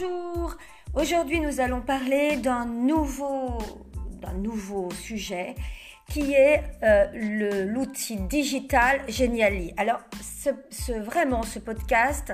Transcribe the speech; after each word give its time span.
Bonjour, 0.00 0.56
aujourd'hui 0.94 1.40
nous 1.40 1.60
allons 1.60 1.80
parler 1.80 2.36
d'un 2.36 2.66
nouveau, 2.66 3.58
nouveau 4.36 4.90
sujet 4.90 5.54
qui 6.10 6.32
est 6.32 6.62
euh, 6.82 7.64
l'outil 7.66 8.16
digital 8.16 9.00
Geniali. 9.08 9.72
Alors, 9.76 10.00
ce, 10.20 10.92
vraiment, 10.92 11.42
ce 11.42 11.58
podcast 11.58 12.32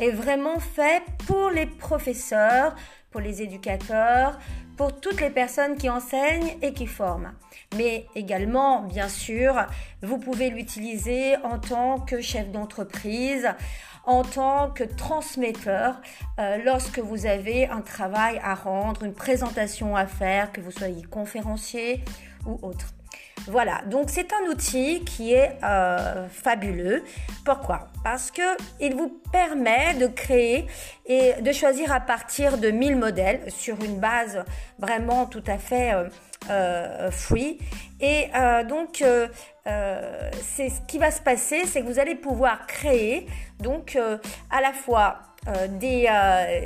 est 0.00 0.10
vraiment 0.10 0.58
fait 0.58 1.02
pour 1.26 1.50
les 1.50 1.66
professeurs, 1.66 2.74
pour 3.10 3.20
les 3.20 3.42
éducateurs, 3.42 4.38
pour 4.76 4.98
toutes 5.00 5.20
les 5.20 5.30
personnes 5.30 5.76
qui 5.76 5.88
enseignent 5.88 6.56
et 6.62 6.72
qui 6.72 6.86
forment. 6.86 7.32
Mais 7.76 8.06
également, 8.14 8.82
bien 8.82 9.08
sûr, 9.08 9.66
vous 10.02 10.18
pouvez 10.18 10.50
l'utiliser 10.50 11.36
en 11.44 11.58
tant 11.58 12.00
que 12.00 12.20
chef 12.20 12.50
d'entreprise, 12.50 13.48
en 14.06 14.22
tant 14.22 14.70
que 14.70 14.84
transmetteur 14.84 16.00
euh, 16.38 16.58
lorsque 16.64 16.98
vous 16.98 17.26
avez 17.26 17.66
un 17.66 17.80
travail 17.80 18.40
à 18.42 18.54
rendre, 18.54 19.04
une 19.04 19.14
présentation 19.14 19.96
à 19.96 20.06
faire, 20.06 20.52
que 20.52 20.60
vous 20.60 20.70
soyez 20.70 21.02
conférencier 21.02 22.04
ou 22.46 22.58
autre. 22.62 22.92
Voilà, 23.46 23.82
donc 23.86 24.08
c'est 24.08 24.32
un 24.32 24.50
outil 24.50 25.04
qui 25.04 25.34
est 25.34 25.58
euh, 25.62 26.26
fabuleux. 26.30 27.02
Pourquoi? 27.44 27.88
Parce 28.02 28.30
que 28.30 28.42
il 28.80 28.94
vous 28.94 29.20
permet 29.30 29.94
de 29.94 30.06
créer 30.06 30.66
et 31.04 31.34
de 31.42 31.52
choisir 31.52 31.92
à 31.92 32.00
partir 32.00 32.56
de 32.56 32.70
1000 32.70 32.96
modèles 32.96 33.42
sur 33.48 33.82
une 33.84 33.98
base 33.98 34.42
vraiment 34.78 35.26
tout 35.26 35.44
à 35.46 35.58
fait 35.58 35.92
euh, 35.92 36.08
euh 36.50 37.10
free. 37.10 37.58
Et 38.00 38.28
euh, 38.34 38.64
donc, 38.64 39.04
c'est 39.64 40.68
ce 40.70 40.80
qui 40.86 40.98
va 40.98 41.10
se 41.10 41.20
passer, 41.20 41.66
c'est 41.66 41.82
que 41.82 41.86
vous 41.86 41.98
allez 41.98 42.14
pouvoir 42.14 42.66
créer 42.66 43.26
donc 43.60 43.98
à 44.50 44.60
la 44.60 44.72
fois 44.72 45.18
des, 45.68 46.08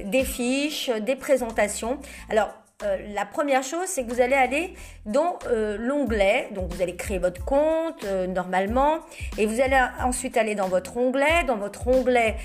des 0.05 0.25
fiches, 0.25 0.91
des 0.91 1.17
présentations. 1.17 1.99
Alors, 2.29 2.51
euh, 2.85 2.97
la 3.13 3.25
première 3.25 3.65
chose, 3.65 3.87
c'est 3.87 4.05
que 4.05 4.15
vous 4.15 4.21
allez 4.21 4.37
aller 4.37 4.73
dans 5.05 5.37
euh, 5.49 5.77
l'onglet, 5.81 6.49
donc 6.53 6.73
vous 6.73 6.81
allez 6.81 6.95
créer 6.95 7.19
votre 7.19 7.45
compte 7.45 8.05
euh, 8.05 8.29
normalement, 8.29 9.01
et 9.37 9.47
vous 9.47 9.61
allez 9.61 9.77
ensuite 10.01 10.37
aller 10.37 10.55
dans 10.55 10.69
votre 10.69 10.97
onglet, 10.97 11.43
dans 11.49 11.57
votre 11.57 11.89
onglet 11.89 12.37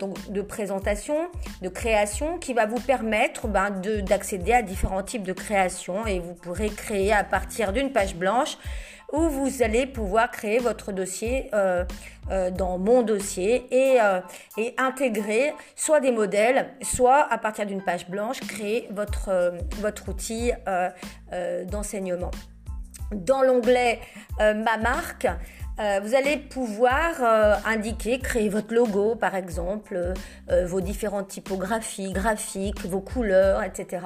donc 0.00 0.32
de 0.32 0.42
présentation, 0.42 1.28
de 1.62 1.68
création, 1.68 2.38
qui 2.38 2.54
va 2.54 2.66
vous 2.66 2.80
permettre 2.80 3.46
ben, 3.46 3.70
d'accéder 4.02 4.52
à 4.52 4.62
différents 4.62 5.04
types 5.04 5.22
de 5.22 5.32
créations, 5.32 6.04
et 6.04 6.18
vous 6.18 6.34
pourrez 6.34 6.70
créer 6.70 7.12
à 7.12 7.22
partir 7.22 7.72
d'une 7.72 7.92
page 7.92 8.16
blanche 8.16 8.58
où 9.12 9.28
vous 9.28 9.62
allez 9.62 9.86
pouvoir 9.86 10.30
créer 10.30 10.58
votre 10.58 10.92
dossier 10.92 11.50
euh, 11.52 11.84
euh, 12.30 12.50
dans 12.50 12.78
mon 12.78 13.02
dossier 13.02 13.66
et, 13.70 14.00
euh, 14.00 14.20
et, 14.56 14.74
intégrer 14.78 15.52
soit 15.74 16.00
des 16.00 16.12
modèles, 16.12 16.68
soit 16.82 17.32
à 17.32 17.38
partir 17.38 17.66
d'une 17.66 17.82
page 17.82 18.08
blanche, 18.08 18.40
créer 18.40 18.88
votre, 18.90 19.52
votre 19.80 20.08
outil 20.08 20.52
d'enseignement. 21.70 22.30
Dans 23.12 23.42
l'onglet 23.42 23.98
Ma 24.38 24.76
marque, 24.76 25.26
vous 25.78 26.14
allez 26.14 26.36
pouvoir 26.36 27.60
indiquer, 27.66 28.18
créer 28.18 28.48
votre 28.48 28.72
logo 28.74 29.16
par 29.16 29.34
exemple, 29.34 30.14
vos 30.66 30.80
différentes 30.80 31.28
typographies, 31.28 32.12
graphiques, 32.12 32.84
vos 32.84 33.00
couleurs, 33.00 33.62
etc. 33.62 34.04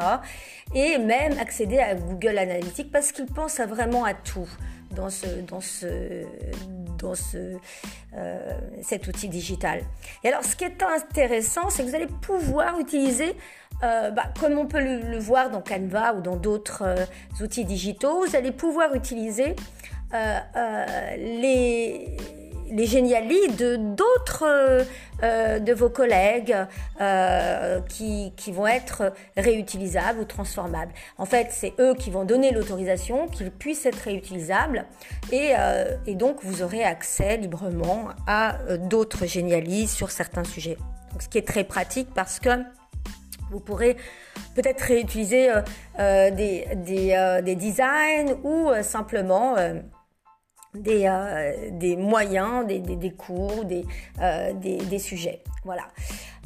Et 0.74 0.98
même 0.98 1.38
accéder 1.38 1.78
à 1.78 1.94
Google 1.94 2.38
Analytics 2.38 2.90
parce 2.90 3.12
qu'il 3.12 3.26
pense 3.26 3.60
vraiment 3.60 4.04
à 4.04 4.14
tout 4.14 4.48
dans, 4.94 5.10
ce, 5.10 5.26
dans, 5.46 5.60
ce, 5.60 6.24
dans 6.98 7.14
ce, 7.14 7.56
euh, 8.16 8.58
cet 8.82 9.06
outil 9.06 9.28
digital. 9.28 9.82
Et 10.22 10.28
alors, 10.28 10.44
ce 10.44 10.56
qui 10.56 10.64
est 10.64 10.82
intéressant, 10.82 11.70
c'est 11.70 11.82
que 11.82 11.88
vous 11.88 11.94
allez 11.94 12.06
pouvoir 12.06 12.78
utiliser, 12.78 13.36
euh, 13.82 14.10
bah, 14.10 14.24
comme 14.40 14.58
on 14.58 14.66
peut 14.66 14.80
le, 14.80 15.18
voir 15.18 15.50
dans 15.50 15.60
Canva 15.60 16.14
ou 16.14 16.20
dans 16.20 16.36
d'autres 16.36 16.82
euh, 16.84 17.04
outils 17.42 17.64
digitaux, 17.64 18.24
vous 18.26 18.36
allez 18.36 18.52
pouvoir 18.52 18.94
utiliser 18.94 19.56
les 21.16 22.16
les 22.70 22.86
génialies 22.86 23.48
de 23.58 23.76
d'autres 23.76 24.44
euh, 24.44 24.84
euh, 25.22 25.58
de 25.58 25.72
vos 25.72 25.88
collègues 25.88 26.56
euh, 27.00 27.80
qui, 27.88 28.32
qui, 28.36 28.52
vont 28.52 28.66
être 28.66 29.12
réutilisables 29.36 30.20
ou 30.20 30.24
transformables. 30.24 30.92
En 31.18 31.24
fait, 31.24 31.48
c'est 31.50 31.72
eux 31.78 31.94
qui 31.94 32.10
vont 32.10 32.24
donner 32.24 32.52
l'autorisation 32.52 33.28
qu'ils 33.28 33.50
puissent 33.50 33.86
être 33.86 33.98
réutilisables 33.98 34.86
et, 35.32 35.52
et, 36.06 36.14
donc 36.14 36.38
vous 36.42 36.62
aurez 36.62 36.84
accès 36.84 37.36
librement 37.36 38.08
à 38.26 38.58
d'autres 38.78 39.26
génialies 39.26 39.88
sur 39.88 40.10
certains 40.10 40.44
sujets. 40.44 40.76
Donc, 41.12 41.22
ce 41.22 41.28
qui 41.28 41.38
est 41.38 41.46
très 41.46 41.64
pratique 41.64 42.08
parce 42.14 42.40
que 42.40 42.50
vous 43.50 43.60
pourrez 43.60 43.96
peut-être 44.54 44.82
réutiliser 44.82 45.48
des, 45.98 46.66
des, 46.76 47.40
des, 47.42 47.54
designs 47.54 48.34
ou 48.42 48.70
simplement 48.82 49.56
des, 50.74 51.06
euh, 51.06 51.70
des 51.72 51.96
moyens, 51.96 52.66
des, 52.66 52.80
des, 52.80 52.96
des 52.96 53.12
cours, 53.12 53.64
des, 53.64 53.84
euh, 54.20 54.52
des, 54.54 54.78
des, 54.78 54.98
sujets. 54.98 55.42
Voilà. 55.64 55.84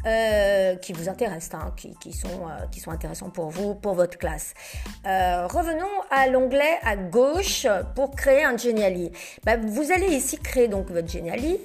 Euh, 0.07 0.77
qui 0.77 0.93
vous 0.93 1.09
intéressent, 1.09 1.61
hein, 1.61 1.73
qui, 1.77 1.93
qui, 1.97 2.13
sont, 2.13 2.29
euh, 2.29 2.67
qui 2.71 2.79
sont 2.79 2.93
intéressants 2.93 3.31
pour 3.31 3.51
vous, 3.51 3.75
pour 3.75 3.95
votre 3.95 4.17
classe. 4.17 4.55
Euh, 5.05 5.47
revenons 5.49 5.87
à 6.11 6.29
l'onglet 6.29 6.79
à 6.85 6.97
gauche 6.97 7.67
pour 7.97 8.13
créer 8.13 8.45
un 8.45 8.57
Geniali. 8.57 9.11
Bah, 9.45 9.57
vous 9.57 9.91
allez 9.91 10.15
ici 10.15 10.39
créer 10.39 10.69
donc 10.69 10.89
votre 10.91 11.09
Geniali 11.09 11.59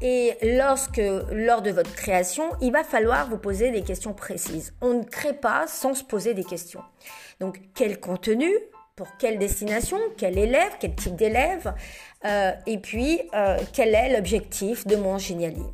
et 0.00 0.32
lorsque, 0.56 1.00
lors 1.30 1.60
de 1.60 1.70
votre 1.70 1.94
création, 1.94 2.44
il 2.62 2.72
va 2.72 2.84
falloir 2.84 3.28
vous 3.28 3.38
poser 3.38 3.70
des 3.70 3.82
questions 3.82 4.14
précises. 4.14 4.72
On 4.80 4.94
ne 4.94 5.04
crée 5.04 5.34
pas 5.34 5.66
sans 5.66 5.92
se 5.92 6.04
poser 6.04 6.32
des 6.32 6.44
questions. 6.44 6.82
Donc, 7.38 7.60
quel 7.74 8.00
contenu 8.00 8.48
pour 8.96 9.16
quelle 9.16 9.38
destination, 9.38 9.98
quel 10.16 10.38
élève, 10.38 10.72
quel 10.78 10.94
type 10.94 11.16
d'élève, 11.16 11.74
euh, 12.24 12.52
et 12.66 12.78
puis 12.78 13.20
euh, 13.34 13.58
quel 13.72 13.94
est 13.94 14.14
l'objectif 14.14 14.86
de 14.86 14.96
mon 14.96 15.18
génialier. 15.18 15.66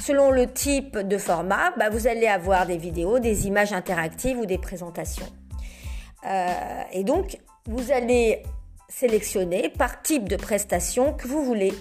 Selon 0.00 0.30
le 0.30 0.52
type 0.52 0.98
de 0.98 1.18
format, 1.18 1.72
bah, 1.76 1.90
vous 1.90 2.06
allez 2.06 2.26
avoir 2.26 2.66
des 2.66 2.76
vidéos, 2.76 3.18
des 3.18 3.46
images 3.46 3.72
interactives 3.72 4.38
ou 4.38 4.46
des 4.46 4.58
présentations. 4.58 5.26
Euh, 6.26 6.82
et 6.92 7.02
donc, 7.02 7.38
vous 7.66 7.90
allez 7.90 8.42
sélectionner 8.88 9.68
par 9.68 10.02
type 10.02 10.28
de 10.28 10.36
prestation 10.36 11.12
que 11.12 11.26
vous 11.26 11.44
voulez. 11.44 11.72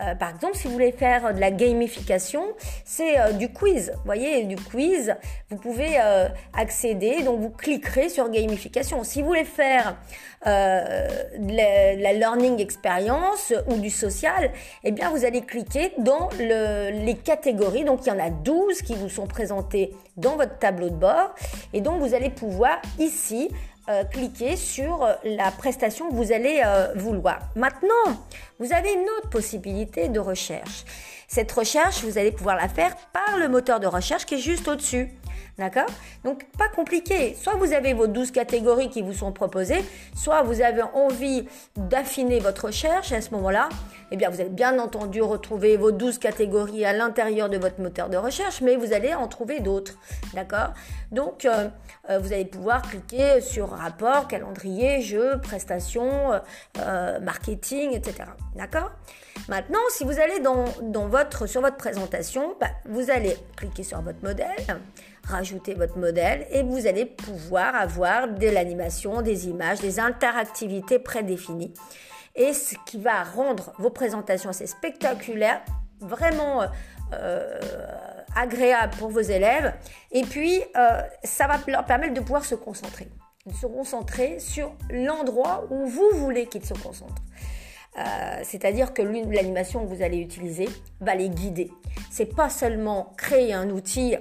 Euh, 0.00 0.14
par 0.14 0.30
exemple, 0.30 0.56
si 0.56 0.66
vous 0.66 0.74
voulez 0.74 0.92
faire 0.92 1.32
de 1.32 1.40
la 1.40 1.50
gamification, 1.50 2.44
c'est 2.84 3.18
euh, 3.18 3.32
du 3.32 3.50
quiz. 3.50 3.92
Vous 3.94 4.04
voyez, 4.04 4.44
du 4.44 4.56
quiz, 4.56 5.14
vous 5.50 5.56
pouvez 5.56 5.98
euh, 5.98 6.28
accéder, 6.52 7.22
donc 7.22 7.40
vous 7.40 7.50
cliquerez 7.50 8.10
sur 8.10 8.28
gamification. 8.28 9.04
Si 9.04 9.22
vous 9.22 9.28
voulez 9.28 9.44
faire 9.44 9.96
la, 10.44 11.16
la, 11.38 12.12
learning 12.12 12.60
experience 12.60 13.52
ou 13.68 13.80
du 13.80 13.90
social, 13.90 14.52
eh 14.84 14.92
bien, 14.92 15.10
vous 15.10 15.24
allez 15.24 15.40
cliquer 15.40 15.92
dans 15.98 16.28
le, 16.38 17.04
les 17.04 17.16
catégories. 17.16 17.82
Donc, 17.82 18.06
il 18.06 18.10
y 18.10 18.12
en 18.12 18.18
a 18.20 18.30
12 18.30 18.82
qui 18.82 18.94
vous 18.94 19.08
sont 19.08 19.26
présentées 19.26 19.92
dans 20.16 20.36
votre 20.36 20.56
tableau 20.58 20.88
de 20.88 20.94
bord. 20.94 21.34
Et 21.72 21.80
donc, 21.80 22.00
vous 22.00 22.14
allez 22.14 22.30
pouvoir 22.30 22.80
ici 23.00 23.50
euh, 23.88 24.04
cliquer 24.04 24.56
sur 24.56 25.08
la 25.22 25.50
prestation 25.52 26.10
que 26.10 26.14
vous 26.14 26.32
allez 26.32 26.60
euh, 26.64 26.92
vouloir. 26.96 27.38
Maintenant, 27.54 28.24
vous 28.58 28.72
avez 28.72 28.92
une 28.92 29.08
autre 29.18 29.30
possibilité 29.30 30.08
de 30.08 30.18
recherche. 30.18 30.84
Cette 31.28 31.52
recherche, 31.52 32.02
vous 32.02 32.18
allez 32.18 32.32
pouvoir 32.32 32.56
la 32.56 32.68
faire 32.68 32.96
par 33.12 33.38
le 33.38 33.48
moteur 33.48 33.78
de 33.78 33.86
recherche 33.86 34.26
qui 34.26 34.34
est 34.34 34.38
juste 34.38 34.66
au-dessus. 34.68 35.10
D'accord? 35.58 35.86
Donc, 36.24 36.46
pas 36.58 36.68
compliqué. 36.68 37.34
Soit 37.34 37.54
vous 37.54 37.72
avez 37.72 37.94
vos 37.94 38.06
12 38.06 38.30
catégories 38.30 38.90
qui 38.90 39.02
vous 39.02 39.12
sont 39.12 39.32
proposées, 39.32 39.82
soit 40.14 40.42
vous 40.42 40.60
avez 40.60 40.82
envie 40.82 41.46
d'affiner 41.76 42.40
votre 42.40 42.66
recherche. 42.66 43.12
Et 43.12 43.16
à 43.16 43.20
ce 43.20 43.30
moment-là, 43.30 43.68
eh 44.10 44.16
bien, 44.16 44.30
vous 44.30 44.40
allez 44.40 44.50
bien 44.50 44.78
entendu 44.78 45.22
retrouver 45.22 45.76
vos 45.76 45.92
12 45.92 46.18
catégories 46.18 46.84
à 46.84 46.92
l'intérieur 46.92 47.48
de 47.48 47.56
votre 47.56 47.80
moteur 47.80 48.08
de 48.08 48.16
recherche, 48.16 48.60
mais 48.60 48.76
vous 48.76 48.92
allez 48.92 49.14
en 49.14 49.28
trouver 49.28 49.60
d'autres. 49.60 49.94
D'accord? 50.34 50.74
Donc, 51.10 51.44
euh, 51.44 51.68
euh, 52.10 52.18
vous 52.18 52.32
allez 52.32 52.44
pouvoir 52.44 52.82
cliquer 52.82 53.40
sur 53.40 53.70
rapport, 53.70 54.28
calendrier, 54.28 55.00
jeu, 55.00 55.40
prestations, 55.42 56.32
euh, 56.78 57.20
marketing, 57.20 57.94
etc. 57.94 58.28
D'accord? 58.54 58.90
Maintenant, 59.48 59.80
si 59.90 60.04
vous 60.04 60.18
allez 60.18 60.40
dans, 60.40 60.64
sur 61.46 61.60
votre 61.60 61.76
présentation, 61.76 62.54
bah, 62.60 62.68
vous 62.86 63.10
allez 63.10 63.36
cliquer 63.56 63.82
sur 63.82 64.00
votre 64.00 64.22
modèle, 64.22 64.80
rajouter 65.26 65.74
votre 65.74 65.98
modèle 65.98 66.46
et 66.50 66.62
vous 66.62 66.86
allez 66.86 67.04
pouvoir 67.04 67.74
avoir 67.74 68.28
de 68.28 68.46
l'animation, 68.46 69.22
des 69.22 69.48
images, 69.48 69.80
des 69.80 69.98
interactivités 69.98 70.98
prédéfinies. 70.98 71.74
Et 72.34 72.52
ce 72.52 72.74
qui 72.86 72.98
va 72.98 73.24
rendre 73.24 73.72
vos 73.78 73.90
présentations 73.90 74.50
assez 74.50 74.66
spectaculaires, 74.66 75.62
vraiment 76.00 76.62
euh, 76.62 76.66
euh, 77.12 77.58
agréables 78.34 78.94
pour 78.98 79.08
vos 79.08 79.20
élèves. 79.20 79.72
Et 80.12 80.22
puis, 80.22 80.60
euh, 80.76 81.00
ça 81.24 81.46
va 81.46 81.58
leur 81.66 81.84
permettre 81.86 82.14
de 82.14 82.20
pouvoir 82.20 82.44
se 82.44 82.54
concentrer. 82.54 83.08
De 83.46 83.54
se 83.54 83.66
concentrer 83.66 84.38
sur 84.38 84.74
l'endroit 84.90 85.66
où 85.70 85.86
vous 85.86 86.10
voulez 86.14 86.46
qu'ils 86.46 86.64
se 86.64 86.74
concentrent. 86.74 87.22
C'est-à-dire 88.42 88.92
que 88.92 89.00
l'animation 89.00 89.80
que 89.80 89.86
vous 89.86 90.02
allez 90.02 90.18
utiliser 90.18 90.68
va 91.00 91.14
les 91.14 91.30
guider. 91.30 91.72
C'est 92.10 92.26
pas 92.26 92.50
seulement 92.50 93.14
créer 93.16 93.54
un 93.54 93.70
outil 93.70 94.16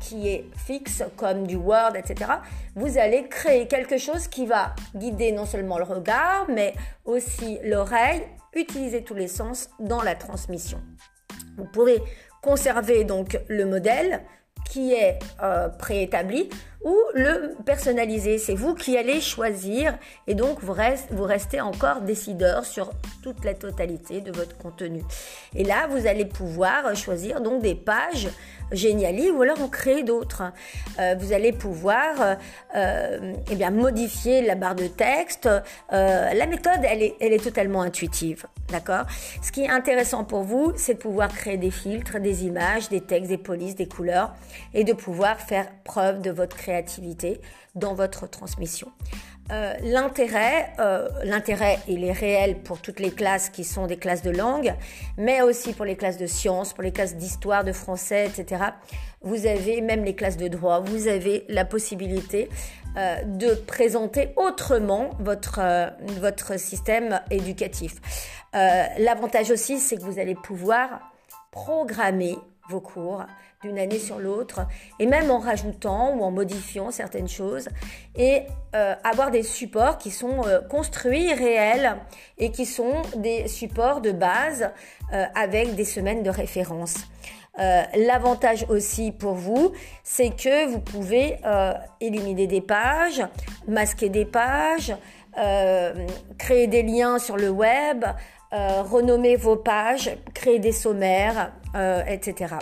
qui 0.00 0.28
est 0.28 0.44
fixe, 0.56 1.02
comme 1.16 1.46
du 1.46 1.56
Word, 1.56 1.96
etc., 1.96 2.30
vous 2.76 2.98
allez 2.98 3.28
créer 3.28 3.66
quelque 3.66 3.96
chose 3.96 4.28
qui 4.28 4.44
va 4.46 4.74
guider 4.94 5.32
non 5.32 5.46
seulement 5.46 5.78
le 5.78 5.84
regard, 5.84 6.46
mais 6.48 6.74
aussi 7.04 7.58
l'oreille, 7.64 8.22
utiliser 8.54 9.02
tous 9.02 9.14
les 9.14 9.28
sens 9.28 9.70
dans 9.80 10.02
la 10.02 10.14
transmission. 10.14 10.80
Vous 11.56 11.64
pourrez 11.64 12.02
conserver 12.42 13.04
donc 13.04 13.40
le 13.48 13.64
modèle 13.64 14.22
qui 14.68 14.92
est 14.92 15.18
euh, 15.42 15.68
préétabli 15.68 16.48
ou 16.84 16.96
le 17.14 17.54
personnaliser. 17.64 18.38
C'est 18.38 18.54
vous 18.54 18.74
qui 18.74 18.96
allez 18.96 19.20
choisir 19.20 19.98
et 20.26 20.34
donc 20.34 20.60
vous, 20.60 20.72
restez 21.24 21.60
encore 21.60 22.02
décideur 22.02 22.64
sur 22.64 22.90
toute 23.22 23.44
la 23.44 23.54
totalité 23.54 24.20
de 24.20 24.30
votre 24.30 24.56
contenu. 24.56 25.02
Et 25.54 25.64
là, 25.64 25.86
vous 25.88 26.06
allez 26.06 26.26
pouvoir 26.26 26.94
choisir 26.94 27.40
donc 27.40 27.62
des 27.62 27.74
pages 27.74 28.28
Geniali 28.72 29.30
ou 29.30 29.42
alors 29.42 29.60
en 29.62 29.68
créer 29.68 30.02
d'autres. 30.02 30.42
Euh, 30.98 31.14
vous 31.18 31.32
allez 31.32 31.52
pouvoir 31.52 32.20
euh, 32.20 32.34
euh, 32.76 33.32
eh 33.50 33.56
bien, 33.56 33.70
modifier 33.70 34.42
la 34.42 34.54
barre 34.54 34.74
de 34.74 34.86
texte. 34.86 35.48
la 35.90 36.46
méthode, 36.46 36.80
elle 36.82 37.02
est, 37.02 37.16
elle 37.20 37.32
est 37.32 37.42
totalement 37.42 37.82
intuitive. 37.82 38.46
D'accord? 38.68 39.04
Ce 39.42 39.52
qui 39.52 39.62
est 39.62 39.68
intéressant 39.68 40.24
pour 40.24 40.42
vous, 40.42 40.72
c'est 40.76 40.94
de 40.94 40.98
pouvoir 40.98 41.28
créer 41.28 41.56
des 41.56 41.70
filtres, 41.70 42.18
des 42.18 42.44
images, 42.44 42.88
des 42.88 43.00
textes, 43.00 43.28
des 43.28 43.38
polices, 43.38 43.76
des 43.76 43.86
couleurs 43.86 44.34
et 44.72 44.84
de 44.84 44.92
pouvoir 44.92 45.38
faire 45.38 45.66
preuve 45.84 46.22
de 46.22 46.30
votre 46.30 46.56
dans 47.74 47.94
votre 47.94 48.28
transmission. 48.28 48.90
Euh, 49.50 49.74
l'intérêt, 49.82 50.72
euh, 50.78 51.08
l'intérêt, 51.22 51.78
il 51.86 52.02
est 52.02 52.12
réel 52.12 52.60
pour 52.60 52.80
toutes 52.80 52.98
les 52.98 53.10
classes 53.10 53.50
qui 53.50 53.62
sont 53.62 53.86
des 53.86 53.98
classes 53.98 54.22
de 54.22 54.30
langue, 54.30 54.74
mais 55.18 55.42
aussi 55.42 55.74
pour 55.74 55.84
les 55.84 55.96
classes 55.96 56.16
de 56.16 56.26
sciences, 56.26 56.72
pour 56.72 56.82
les 56.82 56.92
classes 56.92 57.16
d'histoire, 57.16 57.62
de 57.62 57.72
français, 57.72 58.26
etc. 58.26 58.64
Vous 59.20 59.46
avez 59.46 59.82
même 59.82 60.02
les 60.02 60.14
classes 60.14 60.38
de 60.38 60.48
droit, 60.48 60.80
vous 60.80 61.08
avez 61.08 61.44
la 61.48 61.66
possibilité 61.66 62.48
euh, 62.96 63.22
de 63.24 63.54
présenter 63.54 64.30
autrement 64.36 65.10
votre, 65.18 65.60
votre 66.20 66.58
système 66.58 67.20
éducatif. 67.30 67.96
L'avantage 68.52 69.50
aussi, 69.50 69.80
c'est 69.80 69.96
que 69.96 70.02
vous 70.02 70.20
allez 70.20 70.36
pouvoir 70.36 71.00
programmer 71.50 72.38
vos 72.68 72.80
cours 72.80 73.24
d'une 73.64 73.78
année 73.78 73.98
sur 73.98 74.18
l'autre, 74.18 74.66
et 74.98 75.06
même 75.06 75.30
en 75.30 75.38
rajoutant 75.38 76.14
ou 76.14 76.22
en 76.22 76.30
modifiant 76.30 76.90
certaines 76.90 77.28
choses, 77.28 77.68
et 78.14 78.42
euh, 78.74 78.94
avoir 79.02 79.30
des 79.30 79.42
supports 79.42 79.96
qui 79.98 80.10
sont 80.10 80.46
euh, 80.46 80.60
construits, 80.60 81.32
réels, 81.32 81.96
et 82.38 82.50
qui 82.50 82.66
sont 82.66 83.02
des 83.16 83.48
supports 83.48 84.02
de 84.02 84.12
base 84.12 84.70
euh, 85.12 85.24
avec 85.34 85.74
des 85.74 85.84
semaines 85.84 86.22
de 86.22 86.30
référence. 86.30 86.96
L'avantage 87.56 88.66
aussi 88.68 89.12
pour 89.12 89.34
vous, 89.34 89.70
c'est 90.02 90.30
que 90.30 90.66
vous 90.66 90.80
pouvez 90.80 91.36
éliminer 92.00 92.48
des 92.48 92.60
pages, 92.60 93.22
masquer 93.68 94.08
des 94.08 94.24
pages, 94.24 94.92
créer 96.36 96.66
des 96.66 96.82
liens 96.82 97.20
sur 97.20 97.36
le 97.36 97.50
web, 97.50 98.04
renommer 98.50 99.36
vos 99.36 99.54
pages, 99.54 100.10
créer 100.34 100.58
des 100.58 100.72
sommaires, 100.72 101.52
etc. 102.08 102.56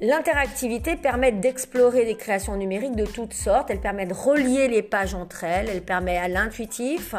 L'interactivité 0.00 0.94
permet 0.94 1.32
d'explorer 1.32 2.04
des 2.04 2.14
créations 2.14 2.56
numériques 2.56 2.94
de 2.94 3.04
toutes 3.04 3.34
sortes, 3.34 3.68
elle 3.70 3.80
permet 3.80 4.06
de 4.06 4.14
relier 4.14 4.68
les 4.68 4.82
pages 4.82 5.14
entre 5.14 5.42
elles, 5.42 5.68
elle 5.68 5.82
permet 5.82 6.16
à 6.16 6.28
l'intuitif 6.28 7.16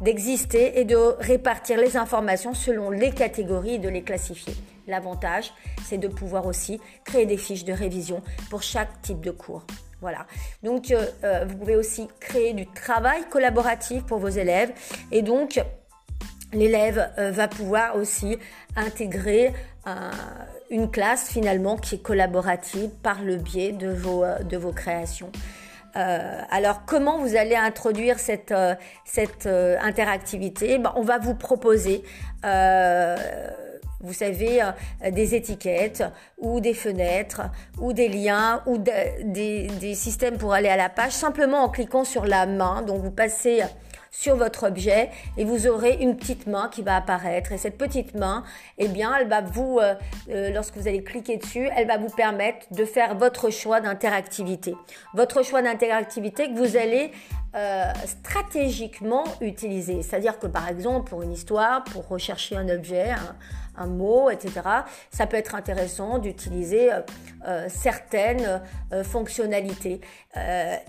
d'exister 0.00 0.80
et 0.80 0.84
de 0.84 0.96
répartir 0.96 1.78
les 1.78 1.96
informations 1.96 2.52
selon 2.52 2.90
les 2.90 3.12
catégories 3.12 3.74
et 3.74 3.78
de 3.78 3.88
les 3.88 4.02
classifier. 4.02 4.54
L'avantage, 4.88 5.52
c'est 5.84 5.98
de 5.98 6.08
pouvoir 6.08 6.46
aussi 6.46 6.80
créer 7.04 7.26
des 7.26 7.36
fiches 7.36 7.64
de 7.64 7.72
révision 7.72 8.20
pour 8.50 8.62
chaque 8.62 9.02
type 9.02 9.20
de 9.20 9.30
cours. 9.30 9.64
Voilà. 10.00 10.26
Donc, 10.64 10.90
euh, 10.90 11.06
euh, 11.22 11.44
vous 11.48 11.56
pouvez 11.56 11.76
aussi 11.76 12.08
créer 12.18 12.54
du 12.54 12.66
travail 12.66 13.22
collaboratif 13.30 14.04
pour 14.04 14.18
vos 14.18 14.28
élèves 14.28 14.72
et 15.12 15.22
donc 15.22 15.60
l'élève 16.52 17.08
euh, 17.18 17.30
va 17.30 17.46
pouvoir 17.46 17.96
aussi 17.96 18.36
intégrer 18.74 19.52
une 20.70 20.90
classe 20.90 21.28
finalement 21.28 21.76
qui 21.76 21.96
est 21.96 22.02
collaborative 22.02 22.90
par 23.02 23.22
le 23.22 23.36
biais 23.36 23.72
de 23.72 23.88
vos, 23.88 24.24
euh, 24.24 24.38
de 24.40 24.58
créations. 24.70 25.30
Euh, 25.96 26.40
alors 26.50 26.84
comment 26.84 27.18
vous 27.18 27.36
allez 27.36 27.56
introduire 27.56 28.18
cette, 28.18 28.52
cette 29.06 29.46
interactivité? 29.46 30.76
Ben, 30.78 30.92
On 30.96 31.02
va 31.02 31.18
vous 31.18 31.34
proposer 31.34 32.02
vous 34.00 34.12
savez, 34.12 34.60
des 35.10 35.34
étiquettes 35.34 36.04
ou 36.36 36.60
des 36.60 36.74
fenêtres 36.74 37.40
ou 37.80 37.94
des 37.94 38.08
liens 38.08 38.62
ou 38.66 38.76
des, 38.76 39.68
des, 39.80 39.94
systèmes 39.94 40.36
pour 40.36 40.52
aller 40.52 40.68
à 40.68 40.76
la 40.76 40.90
page 40.90 41.12
simplement 41.12 41.64
en 41.64 41.70
cliquant 41.70 42.04
sur 42.04 42.26
la 42.26 42.44
main. 42.44 42.82
Donc 42.82 43.02
vous 43.02 43.10
passez 43.10 43.62
sur 44.18 44.36
votre 44.36 44.66
objet 44.66 45.10
et 45.36 45.44
vous 45.44 45.66
aurez 45.66 45.98
une 46.00 46.16
petite 46.16 46.46
main 46.46 46.68
qui 46.72 46.82
va 46.82 46.96
apparaître. 46.96 47.52
Et 47.52 47.58
cette 47.58 47.76
petite 47.76 48.14
main 48.14 48.44
eh 48.78 48.88
bien 48.88 49.14
elle 49.14 49.28
va 49.28 49.42
vous 49.42 49.78
euh, 49.78 49.94
euh, 50.30 50.50
lorsque 50.50 50.76
vous 50.76 50.88
allez 50.88 51.02
cliquer 51.02 51.36
dessus 51.36 51.68
elle 51.76 51.86
va 51.86 51.98
vous 51.98 52.08
permettre 52.08 52.66
de 52.70 52.84
faire 52.84 53.14
votre 53.16 53.50
choix 53.50 53.80
d'interactivité. 53.80 54.74
Votre 55.14 55.44
choix 55.44 55.60
d'interactivité 55.60 56.48
que 56.48 56.56
vous 56.56 56.76
allez 56.76 57.10
euh, 57.54 57.92
stratégiquement 58.04 59.24
utiliser 59.40 60.02
c'est 60.02 60.16
à 60.16 60.20
dire 60.20 60.38
que 60.38 60.46
par 60.46 60.68
exemple 60.68 61.08
pour 61.08 61.22
une 61.22 61.32
histoire 61.32 61.84
pour 61.84 62.06
rechercher 62.08 62.56
un 62.56 62.68
objet 62.68 63.14
un 63.78 63.86
mot, 63.86 64.30
etc. 64.30 64.60
Ça 65.10 65.26
peut 65.26 65.36
être 65.36 65.54
intéressant 65.54 66.18
d'utiliser 66.18 66.92
euh, 66.92 67.00
euh, 67.46 67.66
certaines 67.68 68.60
fonctionnalités. 69.04 70.00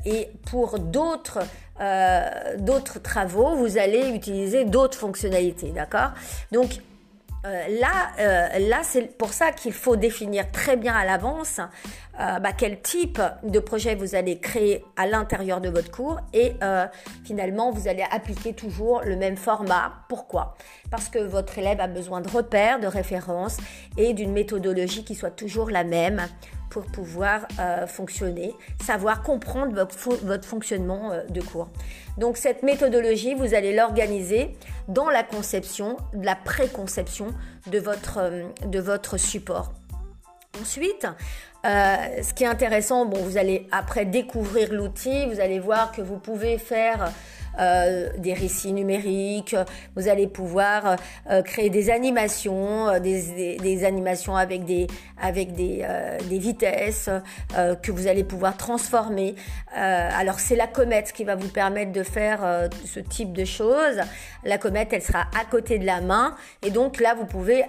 et 0.06 0.30
pour 0.50 0.80
d'autres 0.80 1.40
d'autres 2.58 3.00
travaux, 3.00 3.56
vous 3.56 3.78
allez 3.78 4.10
utiliser 4.10 4.66
d'autres 4.66 4.98
fonctionnalités, 4.98 5.72
d'accord? 5.72 6.12
Donc 6.52 6.80
euh, 7.46 7.80
là, 7.80 8.12
euh, 8.20 8.60
là 8.68 8.80
c'est 8.84 9.16
pour 9.18 9.32
ça 9.32 9.52
qu'il 9.52 9.72
faut 9.72 9.96
définir 9.96 10.52
très 10.52 10.76
bien 10.76 10.96
à 10.96 11.06
l'avance 11.06 11.60
euh, 12.20 12.40
bah, 12.40 12.50
quel 12.58 12.82
type 12.82 13.22
de 13.44 13.60
projet 13.60 13.94
vous 13.94 14.16
allez 14.16 14.40
créer 14.40 14.84
à 14.96 15.06
l'intérieur 15.06 15.62
de 15.62 15.70
votre 15.70 15.92
cours 15.92 16.20
et 16.34 16.54
finalement 17.26 17.72
vous 17.72 17.88
allez 17.88 18.04
appliquer 18.12 18.54
toujours 18.54 19.02
le 19.04 19.16
même 19.16 19.38
format. 19.38 19.94
Pourquoi? 20.10 20.56
Parce 20.90 21.10
que 21.10 21.20
votre 21.20 21.58
élève 21.60 21.80
a 21.80 21.88
besoin 21.88 22.22
de 22.22 22.30
repères, 22.30 22.80
de 22.80 22.88
références 22.88 23.58
et 23.98 24.14
d'une 24.14 24.32
méthodologie 24.32 25.04
qui 25.04 25.14
soit 25.14 25.32
toujours 25.32 25.70
la 25.70 25.84
même 25.84 26.28
pour 26.70 26.86
pouvoir 26.86 27.48
euh, 27.60 27.88
fonctionner, 27.88 28.54
savoir 28.82 29.24
comprendre 29.24 29.74
votre, 30.24 30.46
fonctionnement 30.48 31.12
euh, 31.12 31.24
de 31.30 31.42
cours. 31.42 31.70
Donc 32.18 32.38
cette 32.38 32.64
méthodologie, 32.64 33.34
vous 33.36 33.54
allez 33.54 33.74
l'organiser 33.76 34.56
dans 34.88 35.10
la 35.10 35.24
conception, 35.24 35.98
la 36.14 36.36
préconception 36.36 37.28
de 37.68 37.80
votre, 37.80 38.20
euh, 38.20 38.44
de 38.66 38.80
votre 38.80 39.18
support. 39.18 39.74
Ensuite, 40.60 41.06
ce 41.64 42.34
qui 42.34 42.46
est 42.46 42.48
intéressant, 42.48 43.06
bon, 43.06 43.22
vous 43.22 43.38
allez 43.38 43.68
après 43.72 44.06
découvrir 44.06 44.74
l'outil, 44.74 45.28
vous 45.28 45.40
allez 45.40 45.60
voir 45.60 45.92
que 45.92 46.02
vous 46.02 46.18
pouvez 46.18 46.58
faire 46.58 47.12
euh, 47.60 48.10
des 48.18 48.34
récits 48.34 48.72
numériques, 48.72 49.56
vous 49.96 50.08
allez 50.08 50.28
pouvoir 50.28 50.96
euh, 51.30 51.42
créer 51.42 51.70
des 51.70 51.90
animations, 51.90 52.88
euh, 52.88 53.00
des, 53.00 53.58
des, 53.58 53.84
animations 53.84 54.36
avec 54.36 54.64
des, 54.64 54.88
avec 55.20 55.54
des, 55.54 55.86
des 56.30 56.38
vitesses 56.40 57.10
que 57.82 57.92
vous 57.92 58.08
allez 58.08 58.24
pouvoir 58.24 58.58
transformer. 58.58 59.36
alors 59.74 60.40
c'est 60.40 60.56
la 60.56 60.68
comète 60.68 61.12
qui 61.14 61.24
va 61.24 61.36
vous 61.36 61.48
permettre 61.48 61.92
de 61.92 62.04
faire 62.04 62.70
ce 62.86 63.00
type 63.00 63.34
de 63.34 63.46
choses. 63.46 64.00
La 64.44 64.58
comète, 64.58 64.90
elle 64.92 65.02
sera 65.02 65.26
à 65.40 65.46
côté 65.50 65.80
de 65.80 65.86
la 65.86 66.02
main 66.02 66.36
et 66.62 66.72
donc 66.72 67.00
là 67.00 67.14
vous 67.16 67.26
pouvez 67.26 67.64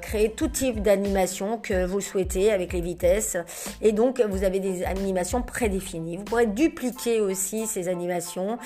créer 0.00 0.32
tout 0.32 0.48
type 0.48 0.82
d'animation 0.82 1.58
que 1.58 1.84
vous 1.84 2.00
souhaitez 2.00 2.52
avec 2.52 2.72
les 2.72 2.80
vitesses 2.80 3.36
et 3.82 3.92
donc 3.92 4.20
vous 4.20 4.44
avez 4.44 4.60
des 4.60 4.84
animations 4.84 5.42
prédéfinies. 5.42 6.16
Vous 6.16 6.24
pourrez 6.24 6.46
dupliquer 6.46 7.20
aussi 7.20 7.66
ces 7.66 7.88
animations. 7.88 8.58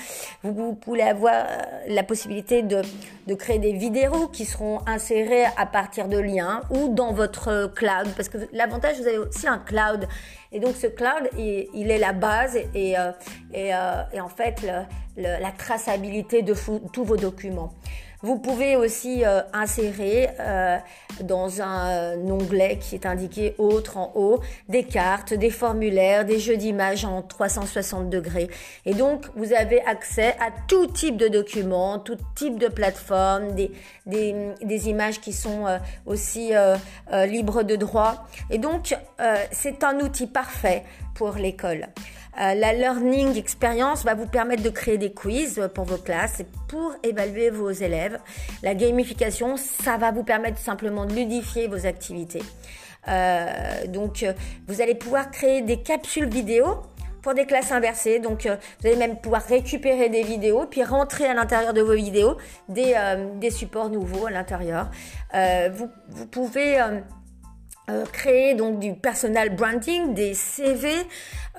Vous 0.63 0.75
pouvez 0.75 1.03
avoir 1.03 1.33
euh, 1.33 1.61
la 1.87 2.03
possibilité 2.03 2.63
de, 2.63 2.81
créer 3.35 3.59
des 3.59 3.73
vidéos 3.73 4.27
qui 4.27 4.45
seront 4.45 4.79
insérées 4.85 5.45
à 5.57 5.65
partir 5.65 6.07
de 6.07 6.17
liens 6.17 6.61
ou 6.69 6.89
dans 6.89 7.13
votre 7.13 7.71
cloud. 7.73 8.07
Parce 8.15 8.29
que 8.29 8.37
l'avantage, 8.51 8.99
vous 8.99 9.07
avez 9.07 9.17
aussi 9.17 9.47
un 9.47 9.59
cloud. 9.59 10.07
Et 10.51 10.59
donc 10.59 10.75
ce 10.75 10.87
cloud, 10.87 11.29
il, 11.37 11.91
est 11.91 11.97
la 11.97 12.13
base 12.13 12.57
et, 12.73 12.97
euh, 12.97 13.11
euh, 13.55 14.19
en 14.21 14.29
fait 14.29 14.65
la 15.17 15.51
traçabilité 15.51 16.41
de 16.41 16.55
tous 16.91 17.03
vos 17.03 17.17
documents. 17.17 17.73
Vous 18.23 18.39
pouvez 18.39 18.77
aussi 18.77 19.25
euh, 19.25 19.41
insérer 19.51 20.29
euh, 20.39 20.77
dans 21.21 21.61
un 21.61 22.15
onglet 22.29 22.79
qui 22.79 22.95
est 22.95 23.05
indiqué 23.05 23.53
autre 23.57 23.97
en 23.97 24.13
haut 24.15 24.39
des 24.69 24.85
cartes, 24.85 25.33
des 25.33 25.49
formulaires, 25.49 26.23
des 26.23 26.39
jeux 26.39 26.55
d'images 26.55 27.03
en 27.03 27.21
360 27.21 28.09
degrés. 28.09 28.47
Et 28.85 28.93
donc 28.93 29.25
vous 29.35 29.51
avez 29.51 29.81
accès 29.81 30.37
à 30.39 30.51
tout 30.69 30.87
type 30.87 31.17
de 31.17 31.27
documents, 31.27 31.99
tout 31.99 32.17
type 32.33 32.57
de 32.57 32.69
plateformes, 32.69 33.55
des, 33.55 33.71
des, 34.05 34.89
images 34.89 35.19
qui 35.19 35.33
sont 35.33 35.67
euh, 35.67 35.77
aussi 36.05 36.53
libres 37.27 37.63
de 37.63 37.75
droit. 37.75 38.25
Et 38.49 38.57
donc 38.57 38.95
c'est 39.51 39.83
un 39.83 39.99
outil 39.99 40.27
parfait 40.27 40.83
pour 41.13 41.33
l'école. 41.33 41.87
Euh, 42.39 42.55
la 42.55 42.73
learning 42.73 43.37
experience 43.37 44.03
va 44.03 44.15
vous 44.15 44.25
permettre 44.25 44.63
de 44.63 44.69
créer 44.69 44.97
des 44.97 45.13
quiz 45.13 45.69
pour 45.75 45.85
vos 45.85 45.97
classes 45.97 46.39
et 46.39 46.47
pour 46.67 46.93
évaluer 47.03 47.49
vos 47.49 47.69
élèves. 47.69 48.19
La 48.63 48.73
gamification, 48.73 49.55
ça 49.57 49.97
va 49.97 50.11
vous 50.11 50.23
permettre 50.23 50.57
simplement 50.57 51.05
de 51.05 51.13
ludifier 51.13 51.67
vos 51.67 51.85
activités. 51.85 52.41
Euh, 53.07 53.85
donc, 53.87 54.23
euh, 54.23 54.33
vous 54.67 54.81
allez 54.81 54.95
pouvoir 54.95 55.29
créer 55.29 55.61
des 55.61 55.81
capsules 55.81 56.27
vidéo 56.27 56.81
pour 57.21 57.35
des 57.35 57.45
classes 57.45 57.71
inversées. 57.71 58.19
Donc, 58.19 58.47
vous 58.47 58.87
allez 58.87 58.97
même 58.97 59.17
pouvoir 59.17 59.43
récupérer 59.43 60.09
des 60.09 60.23
vidéos, 60.23 60.65
puis 60.65 60.83
rentrer 60.83 61.25
à 61.25 61.33
l'intérieur 61.33 61.73
de 61.73 61.81
vos 61.81 61.93
vidéos 61.93 62.37
des, 62.67 62.95
des 63.35 63.49
supports 63.49 63.89
nouveaux 63.89 64.25
à 64.25 64.29
l'intérieur. 64.29 64.91
vous, 65.33 65.89
vous, 66.09 66.25
pouvez 66.25 66.81
euh, 67.89 68.05
créer 68.05 68.55
donc 68.55 68.79
du 68.79 68.93
personal 68.93 69.55
branding, 69.55 70.13
des 70.13 70.33
CV. 70.33 70.89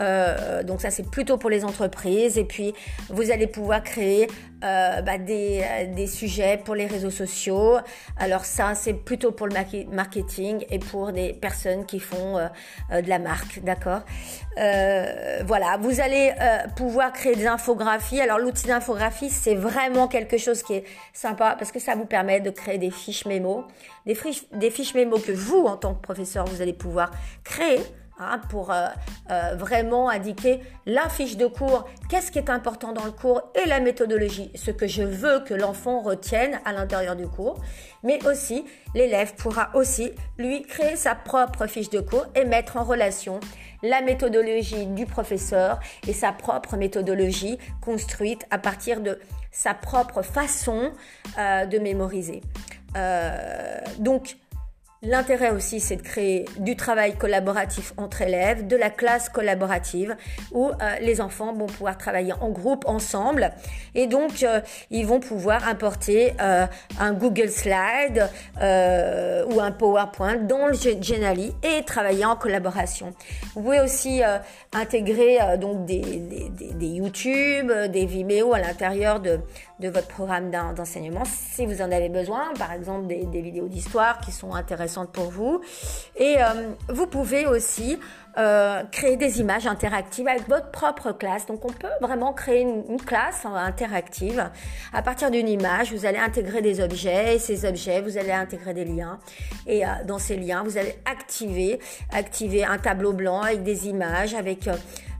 Euh, 0.00 0.62
donc 0.62 0.80
ça 0.80 0.90
c'est 0.90 1.08
plutôt 1.10 1.36
pour 1.36 1.50
les 1.50 1.64
entreprises. 1.64 2.38
Et 2.38 2.44
puis 2.44 2.72
vous 3.10 3.30
allez 3.30 3.46
pouvoir 3.46 3.82
créer 3.82 4.26
euh, 4.64 5.02
bah, 5.02 5.18
des, 5.18 5.62
des, 5.94 6.06
sujets 6.06 6.56
pour 6.56 6.74
les 6.74 6.86
réseaux 6.86 7.10
sociaux. 7.10 7.78
Alors 8.16 8.44
ça 8.44 8.74
c'est 8.74 8.94
plutôt 8.94 9.32
pour 9.32 9.46
le 9.46 9.54
marketing 9.90 10.64
et 10.70 10.78
pour 10.78 11.12
des 11.12 11.32
personnes 11.32 11.86
qui 11.86 12.00
font 12.00 12.38
de 12.90 13.08
la 13.08 13.18
marque, 13.18 13.60
d'accord? 13.62 14.00
Voilà, 14.56 15.76
vous 15.80 16.00
allez 16.00 16.32
pouvoir 16.76 17.12
créer 17.12 17.34
des 17.34 17.46
infographies. 17.46 18.20
Alors 18.20 18.38
l'outil 18.38 18.66
d'infographie 18.66 19.30
c'est 19.30 19.54
vraiment 19.54 20.08
quelque 20.08 20.38
chose 20.38 20.62
qui 20.62 20.74
est 20.74 20.84
sympa 21.12 21.56
parce 21.58 21.72
que 21.72 21.78
ça 21.78 21.94
vous 21.94 22.06
permet 22.06 22.40
de 22.40 22.50
créer 22.50 22.78
des 22.78 22.90
fiches 22.90 23.26
mémo, 23.26 23.64
des 24.06 24.14
fiches, 24.14 24.44
des 24.52 24.70
fiches 24.70 24.94
mémo 24.94 25.18
que 25.18 25.32
vous 25.32 25.64
en 25.64 25.76
tant 25.76 25.94
que 25.94 26.00
professeur 26.00 26.44
vous 26.46 26.62
allez 26.62 26.72
pouvoir 26.72 27.10
créer 27.42 27.80
Hein, 28.16 28.40
pour 28.48 28.70
euh, 28.70 28.86
euh, 29.32 29.56
vraiment 29.56 30.08
indiquer 30.08 30.60
la 30.86 31.08
fiche 31.08 31.36
de 31.36 31.48
cours, 31.48 31.84
qu'est-ce 32.08 32.30
qui 32.30 32.38
est 32.38 32.48
important 32.48 32.92
dans 32.92 33.04
le 33.04 33.10
cours 33.10 33.42
et 33.56 33.68
la 33.68 33.80
méthodologie, 33.80 34.52
ce 34.54 34.70
que 34.70 34.86
je 34.86 35.02
veux 35.02 35.40
que 35.40 35.52
l'enfant 35.52 36.00
retienne 36.00 36.60
à 36.64 36.72
l'intérieur 36.72 37.16
du 37.16 37.26
cours. 37.26 37.60
Mais 38.04 38.24
aussi, 38.24 38.64
l'élève 38.94 39.34
pourra 39.34 39.70
aussi, 39.74 40.12
lui, 40.38 40.62
créer 40.62 40.94
sa 40.94 41.16
propre 41.16 41.66
fiche 41.66 41.90
de 41.90 41.98
cours 41.98 42.26
et 42.36 42.44
mettre 42.44 42.76
en 42.76 42.84
relation 42.84 43.40
la 43.82 44.00
méthodologie 44.00 44.86
du 44.86 45.06
professeur 45.06 45.80
et 46.06 46.12
sa 46.12 46.30
propre 46.30 46.76
méthodologie 46.76 47.58
construite 47.80 48.46
à 48.52 48.58
partir 48.58 49.00
de 49.00 49.18
sa 49.50 49.74
propre 49.74 50.22
façon 50.22 50.92
euh, 51.36 51.66
de 51.66 51.78
mémoriser. 51.80 52.42
donc, 53.98 54.36
L'intérêt 55.06 55.50
aussi, 55.50 55.80
c'est 55.80 55.96
de 55.96 56.02
créer 56.02 56.46
du 56.58 56.76
travail 56.76 57.14
collaboratif 57.16 57.92
entre 57.98 58.22
élèves, 58.22 58.66
de 58.66 58.74
la 58.74 58.88
classe 58.88 59.28
collaborative, 59.28 60.16
où 60.50 60.68
euh, 60.68 60.72
les 61.02 61.20
enfants 61.20 61.52
vont 61.52 61.66
pouvoir 61.66 61.98
travailler 61.98 62.32
en 62.40 62.48
groupe 62.48 62.86
ensemble. 62.86 63.52
Et 63.94 64.06
donc, 64.06 64.42
euh, 64.42 64.60
ils 64.90 65.06
vont 65.06 65.20
pouvoir 65.20 65.68
importer 65.68 66.32
euh, 66.40 66.66
un 66.98 67.12
Google 67.12 67.50
Slide 67.50 68.30
ou 68.56 69.60
un 69.60 69.72
PowerPoint 69.72 70.36
dans 70.36 70.68
le 70.68 70.74
Genially 70.74 71.52
et 71.62 71.82
travailler 71.84 72.24
en 72.24 72.36
collaboration. 72.36 73.12
Vous 73.54 73.62
pouvez 73.62 73.80
aussi 73.80 74.22
intégrer 74.72 75.38
donc 75.58 75.84
des, 75.84 76.00
YouTube, 76.80 77.70
des 77.90 78.06
Vimeo 78.06 78.54
à 78.54 78.58
l'intérieur 78.58 79.20
de, 79.20 79.40
de 79.80 79.88
votre 79.88 80.06
programme 80.06 80.50
d'enseignement 80.50 81.24
si 81.24 81.66
vous 81.66 81.82
en 81.82 81.90
avez 81.90 82.08
besoin, 82.08 82.52
par 82.58 82.72
exemple 82.72 83.06
des, 83.06 83.40
vidéos 83.42 83.66
d'histoire 83.66 84.18
qui 84.20 84.30
sont 84.30 84.54
intéressantes 84.54 85.10
pour 85.10 85.30
vous. 85.30 85.60
Et 86.16 86.36
euh, 86.38 86.70
vous 86.88 87.06
pouvez 87.06 87.46
aussi 87.46 87.98
euh, 88.38 88.82
créer 88.90 89.16
des 89.16 89.40
images 89.40 89.66
interactives 89.66 90.28
avec 90.28 90.48
votre 90.48 90.70
propre 90.70 91.12
classe. 91.12 91.46
Donc 91.46 91.64
on 91.64 91.72
peut 91.72 91.88
vraiment 92.00 92.32
créer 92.32 92.60
une, 92.60 93.00
classe 93.00 93.44
interactive. 93.44 94.50
À 94.92 95.02
partir 95.02 95.30
d'une 95.30 95.48
image, 95.48 95.92
vous 95.92 96.06
allez 96.06 96.18
intégrer 96.18 96.62
des 96.62 96.80
objets 96.80 97.34
et 97.34 97.38
ces 97.38 97.64
objets, 97.64 98.00
vous 98.00 98.16
allez 98.16 98.32
intégrer 98.32 98.74
des 98.74 98.84
liens. 98.84 99.18
Et 99.66 99.84
euh, 99.84 99.88
dans 100.06 100.18
ces 100.18 100.36
liens, 100.36 100.62
vous 100.62 100.78
allez 100.78 100.94
activer, 101.04 101.80
activer 102.12 102.64
un 102.64 102.78
tableau 102.78 103.12
blanc 103.12 103.42
avec 103.42 103.64
des 103.64 103.88
images, 103.88 104.34
avec 104.34 104.68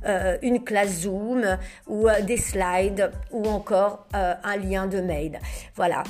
euh, 0.07 0.37
une 0.43 0.63
classe 0.63 1.03
Zoom 1.03 1.45
ou 1.87 2.09
euh, 2.09 2.21
des 2.23 2.37
slides 2.37 3.11
ou 3.31 3.47
encore 3.47 4.07
euh, 4.15 4.35
un 4.43 4.57
lien 4.57 4.87
de 4.87 5.01
mail. 5.01 5.39
Voilà. 5.77 6.03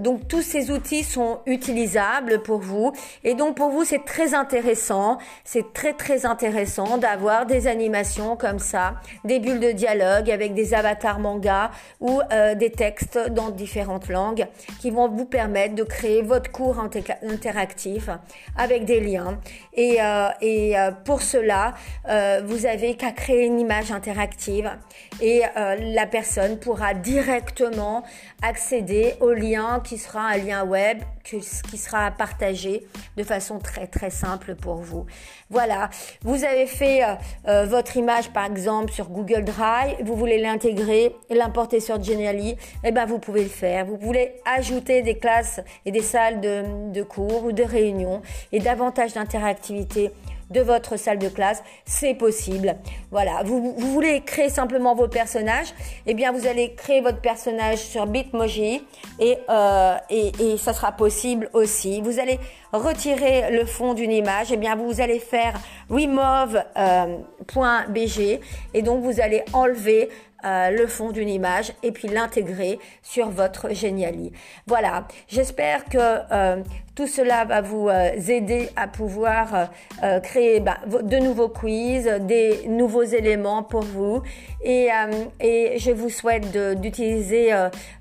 Donc 0.00 0.28
tous 0.28 0.42
ces 0.42 0.70
outils 0.70 1.02
sont 1.02 1.40
utilisables 1.46 2.42
pour 2.42 2.60
vous. 2.60 2.92
Et 3.24 3.34
donc 3.34 3.56
pour 3.56 3.70
vous 3.70 3.84
c'est 3.84 4.04
très 4.04 4.34
intéressant, 4.34 5.18
c'est 5.44 5.72
très 5.72 5.92
très 5.92 6.26
intéressant 6.26 6.98
d'avoir 6.98 7.46
des 7.46 7.66
animations 7.66 8.36
comme 8.36 8.58
ça, 8.58 8.94
des 9.24 9.40
bulles 9.40 9.60
de 9.60 9.72
dialogue 9.72 10.30
avec 10.30 10.54
des 10.54 10.74
avatars 10.74 11.18
manga 11.18 11.70
ou 12.00 12.20
des 12.56 12.70
textes 12.70 13.18
dans 13.30 13.50
différentes 13.50 14.08
langues 14.08 14.46
qui 14.80 14.90
vont 14.90 15.08
vous 15.08 15.26
permettre 15.26 15.74
de 15.74 15.82
créer 15.82 16.22
votre 16.22 16.50
cours 16.50 16.78
interactif 16.78 18.08
avec 18.56 18.84
des 18.84 19.00
liens. 19.00 19.38
Et, 19.74 19.98
et 20.40 20.74
pour 21.04 21.22
cela 21.22 21.74
vous 22.44 22.66
avez 22.66 22.94
qu'à 22.96 23.12
créer 23.12 23.46
une 23.46 23.58
image 23.58 23.90
interactive 23.90 24.70
et 25.20 25.42
euh, 25.56 25.76
la 25.94 26.06
personne 26.06 26.58
pourra 26.58 26.94
directement 26.94 28.02
accéder 28.42 29.14
au 29.20 29.31
lien 29.34 29.80
qui 29.80 29.98
sera 29.98 30.22
un 30.22 30.36
lien 30.36 30.64
web 30.64 30.98
qui 31.24 31.40
sera 31.78 32.10
partagé 32.10 32.84
de 33.16 33.22
façon 33.22 33.58
très 33.58 33.86
très 33.86 34.10
simple 34.10 34.54
pour 34.54 34.76
vous. 34.76 35.06
Voilà, 35.50 35.88
vous 36.22 36.44
avez 36.44 36.66
fait 36.66 37.04
euh, 37.04 37.14
euh, 37.48 37.66
votre 37.66 37.96
image 37.96 38.30
par 38.30 38.46
exemple 38.46 38.90
sur 38.90 39.08
Google 39.08 39.44
Drive, 39.44 39.96
vous 40.04 40.16
voulez 40.16 40.38
l'intégrer, 40.38 41.14
l'importer 41.30 41.80
sur 41.80 42.02
Genially, 42.02 42.56
eh 42.84 42.90
ben 42.90 43.06
vous 43.06 43.18
pouvez 43.18 43.42
le 43.42 43.48
faire. 43.48 43.86
Vous 43.86 43.98
voulez 43.98 44.32
ajouter 44.44 45.02
des 45.02 45.16
classes 45.16 45.60
et 45.84 45.92
des 45.92 46.02
salles 46.02 46.40
de, 46.40 46.92
de 46.92 47.02
cours 47.02 47.44
ou 47.44 47.52
de 47.52 47.62
réunions 47.62 48.22
et 48.50 48.58
davantage 48.58 49.14
d'interactivité 49.14 50.10
de 50.52 50.60
votre 50.60 50.96
salle 50.96 51.18
de 51.18 51.28
classe, 51.28 51.62
c'est 51.84 52.14
possible. 52.14 52.76
Voilà, 53.10 53.42
vous, 53.44 53.74
voulez 53.76 54.20
créer 54.22 54.48
simplement 54.48 54.94
vos 54.94 55.08
personnages, 55.08 55.74
eh 56.06 56.14
bien 56.14 56.32
vous 56.32 56.46
allez 56.46 56.74
créer 56.74 57.00
votre 57.00 57.20
personnage 57.20 57.78
sur 57.78 58.06
Bitmoji 58.06 58.82
et, 59.18 59.38
euh, 59.48 59.96
et, 60.10 60.32
et 60.40 60.56
ça 60.56 60.72
sera 60.72 60.92
possible 60.92 61.48
aussi. 61.52 62.00
Vous 62.00 62.18
allez 62.18 62.38
retirer 62.72 63.50
le 63.50 63.64
fond 63.66 63.94
d'une 63.94 64.12
image, 64.12 64.52
eh 64.52 64.56
bien 64.56 64.76
vous 64.76 65.00
allez 65.00 65.18
faire 65.18 65.54
remove.bg 65.90 66.60
euh, 66.76 68.38
et 68.74 68.82
donc 68.82 69.02
vous 69.02 69.20
allez 69.20 69.42
enlever 69.52 70.08
euh, 70.44 70.70
le 70.70 70.88
fond 70.88 71.12
d'une 71.12 71.28
image 71.28 71.72
et 71.84 71.92
puis 71.92 72.08
l'intégrer 72.08 72.80
sur 73.00 73.30
votre 73.30 73.72
Geniali. 73.72 74.32
Voilà, 74.66 75.06
j'espère 75.28 75.84
que 75.84 75.98
euh, 75.98 76.62
tout 76.94 77.06
cela 77.06 77.44
va 77.44 77.60
vous 77.60 77.88
euh, 77.88 78.10
aider 78.28 78.70
à 78.76 78.86
pouvoir 78.86 79.70
créer 80.22 80.60
bah, 80.60 80.78
de 80.86 81.16
nouveaux 81.18 81.48
quiz, 81.48 82.10
des 82.20 82.66
nouveaux 82.68 83.02
éléments 83.02 83.62
pour 83.62 83.82
vous 83.82 84.22
et, 84.62 84.88
et 85.40 85.78
je 85.78 85.90
vous 85.90 86.10
souhaite 86.10 86.56
d'utiliser 86.80 87.52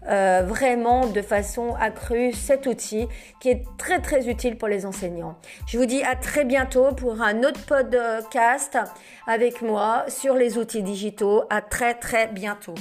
vraiment 0.04 1.06
de 1.06 1.22
façon 1.22 1.76
accrue 1.80 2.34
cet 2.34 2.68
outil 2.68 3.08
qui 3.40 3.50
est 3.50 3.64
très 3.78 4.00
très 4.00 4.28
utile 4.28 4.58
pour 4.58 4.68
les 4.68 4.86
enseignants. 4.86 5.36
Je 5.68 5.78
vous 5.78 5.86
dis 5.86 6.04
à 6.04 6.16
très 6.16 6.46
bientôt 6.46 6.92
pour 6.94 7.22
un 7.22 7.44
autre 7.44 7.64
podcast 7.66 8.78
avec 9.28 9.62
moi 9.62 10.06
sur 10.08 10.36
les 10.36 10.58
outils 10.58 10.84
digitaux. 10.84 11.44
À 11.50 11.62
très 11.62 11.94
très 11.94 12.28
bientôt. 12.28 12.76